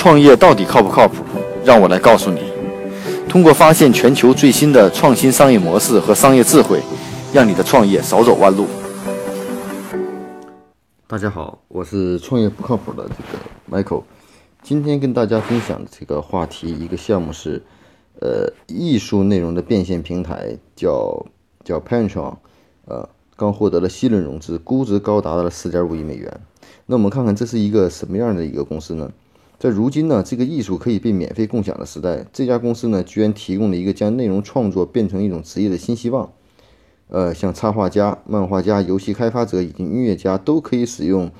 [0.00, 1.16] 创业到底靠不靠谱？
[1.62, 2.40] 让我来告诉你。
[3.28, 6.80] 通过发现全球最新的创新商业模式和商业智慧，
[7.34, 8.66] 让你的创业少走弯路。
[11.06, 14.04] 大家好，我是创业不靠谱的这个 Michael。
[14.62, 17.62] 今天跟大家分享的这个话题，一个项目是，
[18.20, 21.26] 呃，艺术内容的变现平台，叫
[21.62, 22.36] 叫 Patreon，
[22.86, 23.06] 呃，
[23.36, 26.40] 刚获得了 C 轮融资，估值高达了四点五亿美元。
[26.86, 29.10] 那我们看看这是一个什么样的一个公司呢？
[29.60, 36.32] 在如今呢，这个艺术可以被免费共享的时代，这家公司呢，居然提供了一个将内容创作变成一种职业的新希望。
[37.08, 41.30] 呃，像插画家、漫画家、游戏开发者以及音乐家都可以使用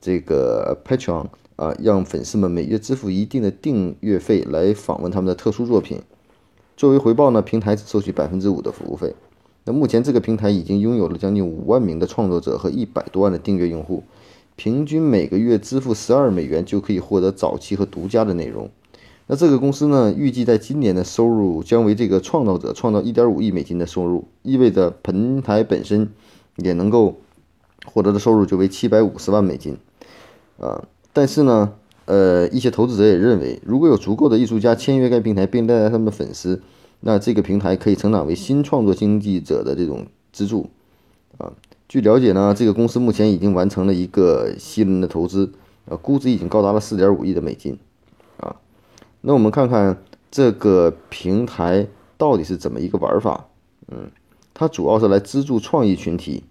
[0.00, 1.26] 这个 Patreon
[1.56, 6.00] 啊，让粉丝们每月支付一定的订阅费来访问他们的特殊作品。
[6.76, 9.16] 作为回报呢，平台只收取百分之五的服务费。
[9.64, 14.04] 那目前这个平台已经拥有了将近五万名的创作者和一百多万的订阅用户。
[14.56, 18.70] 平均每个月支付十二美元就可以获得早期和独家的内容。
[19.26, 26.10] 那这个公司呢，预计在今年的收入将为这个创造者创造一点五亿美金的收入，意味着平台本身
[26.56, 27.16] 也能够
[27.86, 29.78] 获得的收入就为七百五十万美金。
[30.60, 31.72] 啊，但是呢，
[32.04, 36.62] 呃，一些投资者也认为，如果有足够的艺术家签约该平台并带来他们的粉丝，
[37.00, 40.68] 那这个平台可以成长为新创作经济者的这种支柱。
[41.38, 41.52] 啊。
[41.94, 45.52] 据了解呢，这个公司目前已经完成了一个 C 轮的投资，
[45.84, 47.78] 呃，估值已经高达了四点五亿的美金，
[48.38, 48.56] 啊，
[49.20, 51.86] 那我们看看这个平台
[52.18, 53.46] 到底是怎么一个玩法？
[53.86, 54.10] 嗯，
[54.54, 56.42] 它主要是来资助创意群体，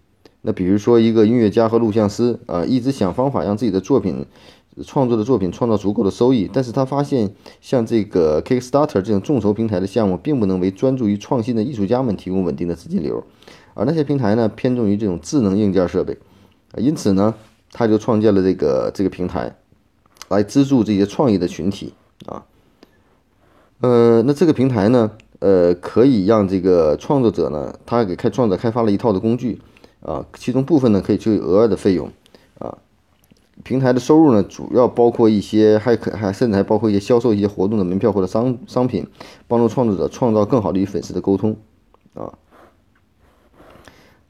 [0.44, 4.26] 那比如说一个音乐家和录像师啊，一直想方法让自己的作品
[4.84, 13.24] 创作的作品创造足够的收益，但是他发现像这个 Kickstarter 这种众筹平台的项目，并不能为专注于创新的艺术家们提供稳定的资金流。
[13.76, 16.18] 而那些平台呢，偏重于这种智能硬件设备，
[16.78, 17.36] 因此呢，
[17.72, 19.56] 他就创建了这个这个平台，
[20.30, 21.94] 来资助这些创意的群体
[22.26, 22.44] 啊。
[23.82, 29.62] 呃，那这个平台呢，呃，可以让这个创作者呢，他给开创者开发了一套的工具
[30.02, 32.10] 啊，其中部分呢可以去额外的费用
[32.60, 32.78] 啊。
[33.64, 39.06] 平台的收入呢，主要包括一些，还可还甚至还包括一些销售一些活动的门票或者商商品，
[39.48, 41.56] 帮助创作者创造更好的与粉丝的沟通
[42.16, 42.34] 啊。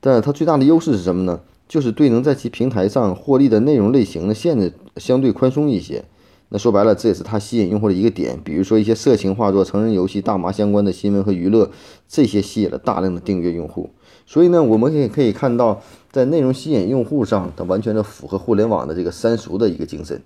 [0.02, 1.40] 但它最大的优势是什么呢？
[1.66, 6.04] 就是对能在其平台上获利的内容类型的限制相对宽松一些。
[6.50, 8.40] 那说白了，这也是它吸引用户的一个点。
[8.44, 11.72] 比如说一些色情画作、成人游戏、大麻相关的新闻和娱乐，
[12.08, 13.90] 这些吸引了大量的订阅用户。
[14.28, 15.82] 所以呢，我们也可以看到，
[16.14, 20.22] 在内容吸引用户上，它完全的符合互联网的这个三俗的一个精神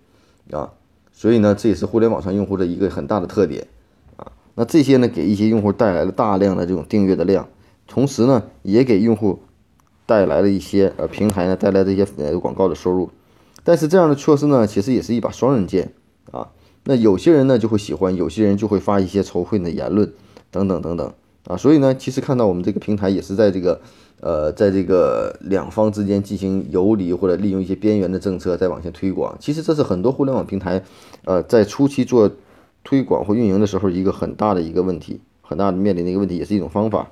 [0.51, 0.73] 啊。
[1.11, 3.65] 所以呢，这也是互联网上用户的一个很大的特点
[4.17, 4.31] 啊。
[4.53, 7.49] 那这些呢，给一些用户带来了大量的这种订阅的量，
[7.87, 9.39] 同时呢，也给用户。
[10.09, 13.09] 带来了一些呃平台呢带来的一些呃广告的收入，
[13.65, 15.91] 但是这样的措施呢其实也是一把双刃剑
[16.31, 16.47] 啊。
[16.85, 20.13] 那有些人呢就会喜欢，有些人就会发一些仇恨的言论
[20.49, 21.13] 等等等等
[21.47, 21.57] 啊。
[21.57, 23.81] 所以呢，其实看到我们这个平台也是在这个
[24.19, 29.35] 呃在这个两方之间进行游离或者利用一些边缘的政策在往前推广。
[29.39, 30.83] 其实这是很多互联网平台
[31.23, 32.29] 呃在初期做
[32.83, 37.07] 推广或运营的时候一个很大的一个问题，很大的面临的一个问题，也是一种方法。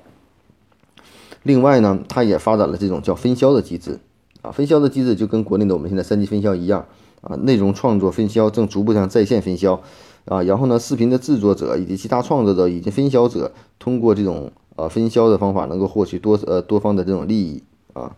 [1.42, 4.00] 另外呢，它也发展了这种叫分销的机制，
[4.42, 6.86] 啊，分销的机制就跟国内的我们现在三级分销一样，
[7.20, 9.80] 啊，内容创作分销正逐步向在线分销，
[10.26, 18.14] 啊，然后呢，视频的制作者以及其他创作者以及分销者通过这种呃分销的方法，能够获取多呃多方的这种利益，啊，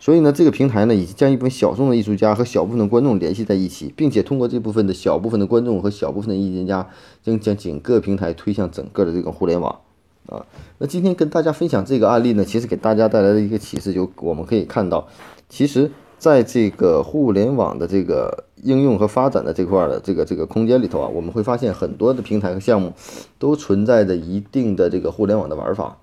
[0.00, 6.88] 所以呢，这个平台呢，已经将一部分小众的艺术家和小部分的观众联系在一起，并且通过这部分的小部分的观众和小部分的艺术家，
[7.22, 9.80] 将将整个平台推向整个的这个互联网。
[10.26, 10.46] 啊，
[10.78, 15.06] 那今天跟大家分享这个案例呢，其实给大家带来的一个启示，就我们可以看到，
[15.50, 15.90] 其实
[16.24, 22.94] 在这个互联网的这个应用和发展的这块的这个这个空间里头啊，我们会发现很多的平台和项目
[23.38, 25.98] 都存在着一定的这个互联网的玩法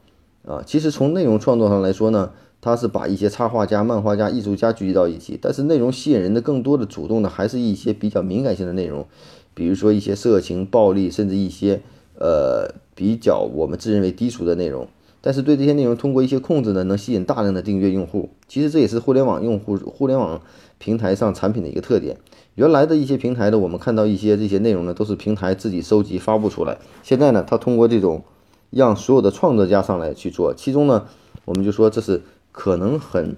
[0.46, 0.62] 啊。
[0.64, 2.30] 其实从内容创作上来说呢，
[2.62, 9.08] 它是把一些插画家、漫画家、艺术家聚集到一起，但是内容吸引人的更多的主动的还是一些比较敏感性的内容，
[9.56, 11.82] 比如说一些色情、暴力，甚至一些
[12.20, 12.72] 呃。
[12.94, 14.88] 比较我们自认为低俗的内容，
[15.22, 18.32] 但是对这些内容通过一些控制呢，能吸引大量的订阅用户。
[18.48, 20.42] 其实这也是互联网用户、互联网
[20.80, 22.18] 平台上产品的一个特点。
[22.56, 26.80] 原来的一些平台呢，我们看到一些这些内容呢，都是平台自己收集发布出来。
[27.04, 28.24] 现在呢，它通过这种
[28.72, 31.06] 让所有的创作家上来去做，其中呢，
[31.46, 33.38] 我们就说这是可能很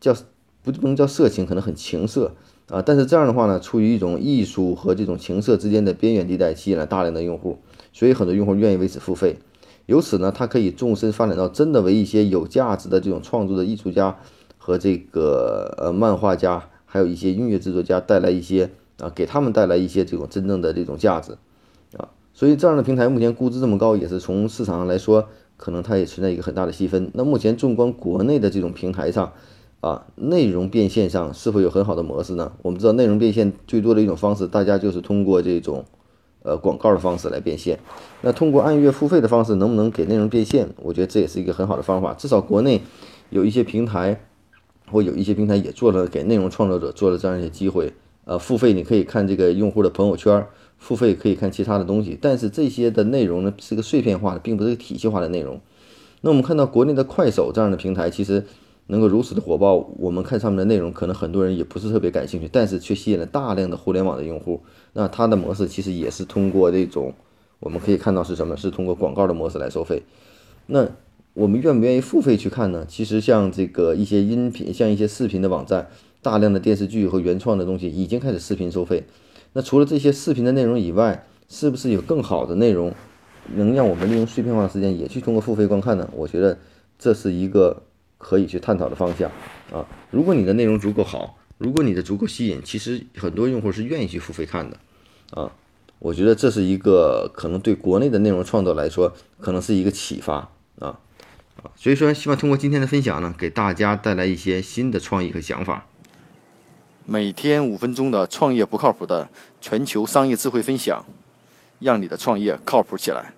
[0.00, 0.14] 叫
[0.62, 2.34] 不不能叫色情，可能很情色
[2.68, 2.82] 啊。
[2.82, 7.58] 但是这样的话呢，出于一种艺术和这种情色之间的边缘地带，吸引了大量的用户。
[7.92, 9.36] 所以很多用户愿意为此付费，
[9.86, 14.16] 由此呢，它可以纵深发展到真的为一些有价值的这种创作的艺术家
[14.56, 21.32] 和这个呃漫画家，还有一些音乐制作家带来一些啊，给他们带来一些这种真正的这种价值
[21.98, 22.08] 啊。
[22.32, 27.10] 所以这样的平台目前估值这么高，也是从市场上来说，可能它也存在一个很大的细分。
[27.12, 29.32] 那目前纵观国内的这种平台上，
[29.80, 32.52] 啊，内容变现上是否有很好的模式呢？
[32.62, 35.84] 我们知道内容变现最多的一种方式，大家就是通过这种
[36.44, 37.76] 呃广告的方式来变现。
[38.20, 40.68] 那通过按月付费的方式，能不能给内容变现？
[40.76, 42.14] 我觉得这也是一个很好的方法。
[42.14, 42.80] 至少国内
[43.30, 44.20] 有一些平台，
[44.92, 47.92] 或有一些平台也做了给内容创作者做了这样一些机会。
[48.26, 50.46] 呃，付费你可以看这个用户的朋友圈。
[50.76, 55.58] 付费可以看其他的东西，但是这些的内容呢是个碎片化的，并不是个体系化的内容。
[56.20, 58.44] 那我们看到国内的快手这样的平台，其实
[58.86, 64.60] 能够如此的火爆，我们看上面的内容，可能很多人也不是特别感兴趣，但是却吸引了大量的互联网的用户。
[64.92, 67.14] 那它的模式其实也是通过这种，
[67.60, 68.56] 我们可以看到是什么？
[68.56, 70.02] 是通过广告的模式来收费。
[70.66, 70.88] 那
[71.32, 72.84] 我们愿不愿意付费去看呢？
[72.86, 75.88] 其实像这个一些音频，像一些视频的网站，
[76.22, 79.04] 大量的电视剧和原创的东西已经开始视频收费。
[79.54, 82.92] 那除了这些视频的内容以外，是不是有更好的内容，
[83.54, 86.08] 能让我们利用碎片化的时间也去通过付费观看呢？
[86.14, 86.58] 我觉得
[86.98, 87.82] 这是一个
[88.24, 89.30] 可以去探讨的方向
[89.70, 89.84] 啊。
[90.10, 94.78] 如果你的内容足够好，如果你的足够吸引，其实很多用户是愿意去付费看的
[95.32, 95.52] 啊。
[95.98, 100.36] 我觉得这是一个可能对国内的内容创作来说，可能是一个启发
[100.78, 100.98] 啊
[101.62, 101.70] 啊。
[101.76, 105.86] 所以说，希望通过今天的分享呢，给大家带来一些新的创意和想法。
[107.06, 109.28] 每天五分钟的创业不靠谱的
[109.60, 111.04] 全球商业智慧分享，
[111.78, 113.34] 让你的创业靠谱起来。